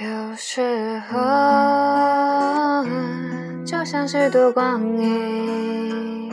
[0.00, 2.84] 有时候
[3.64, 6.30] 就像是度光阴，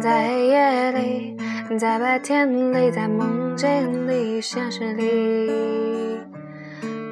[0.00, 1.36] 在黑夜里，
[1.78, 5.50] 在白天里，在梦境里，现实里，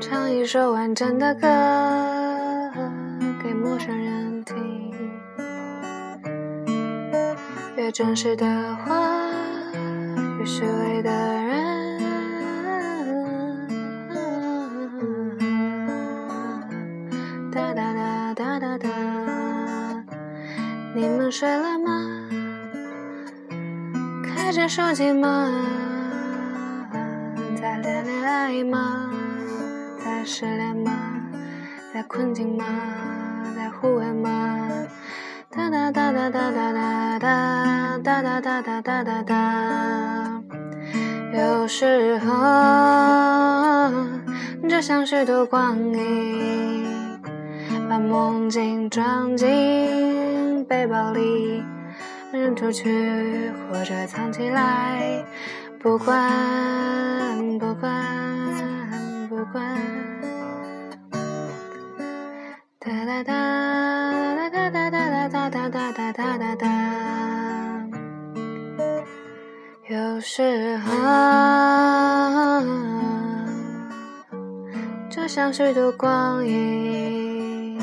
[0.00, 1.46] 唱一首完整的歌
[3.42, 4.87] 给陌生人听。
[7.88, 8.44] 越真实的
[8.84, 8.94] 话，
[10.38, 11.98] 越虚伪的人。
[17.50, 18.88] 哒哒哒哒哒哒，
[20.94, 22.28] 你们睡了吗？
[24.22, 25.50] 开着手机吗？
[27.58, 29.10] 在恋恋爱吗？
[30.04, 30.92] 在失恋吗？
[31.94, 32.66] 在困境吗？
[33.56, 34.68] 在忽远吗？
[35.50, 37.57] 哒哒哒哒哒哒哒哒
[38.98, 40.42] 哒哒哒。
[41.32, 43.92] 有时候
[44.68, 46.84] 就像是度光阴，
[47.88, 51.62] 把梦境装进背包里，
[52.32, 55.24] 扔出去或者藏起来，
[55.80, 56.16] 不管
[57.60, 57.92] 不管
[59.28, 59.78] 不管。
[62.80, 63.57] 哒哒哒
[70.30, 70.92] 时候
[75.08, 77.78] 就像虚度光阴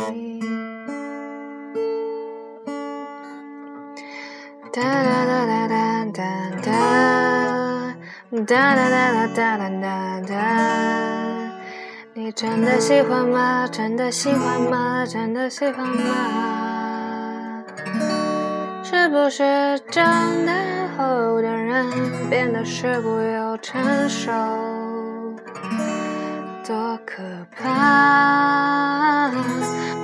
[4.72, 6.22] 哒哒哒哒哒哒
[6.62, 6.70] 哒
[8.30, 10.32] 哒哒哒哒哒哒哒
[12.14, 16.55] 你真的喜欢吗真的喜欢吗真的喜欢吗
[19.16, 20.54] 不是长大
[20.98, 21.90] 后的人
[22.30, 24.30] 变得世故又成熟？
[26.68, 27.24] 多可
[27.56, 29.31] 怕！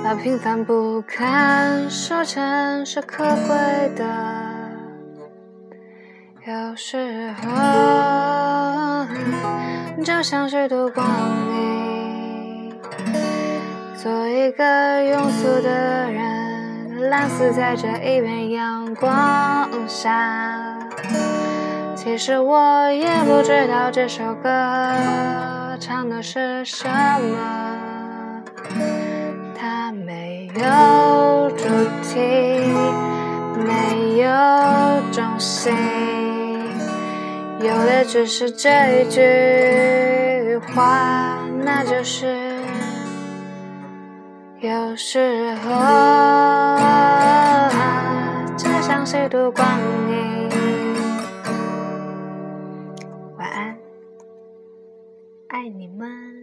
[0.02, 4.02] 把平凡不堪说成是可贵的。
[6.46, 9.06] 有时候
[10.02, 11.06] 就像是度光
[11.50, 12.74] 阴，
[13.94, 16.41] 做一个庸俗的人，
[17.12, 20.78] 懒死在这一片阳光下。
[21.94, 24.48] 其实我也不知道这首歌
[25.78, 28.42] 唱的是什么，
[29.54, 31.64] 它没有主
[32.02, 32.18] 题，
[33.58, 34.26] 没有
[35.12, 35.70] 中心，
[37.60, 42.34] 有的只是这一句话，那就是
[44.60, 45.70] 有时候
[49.12, 49.62] 虚度光
[50.08, 50.48] 阴。
[53.36, 53.76] 晚安，
[55.48, 56.41] 爱你们。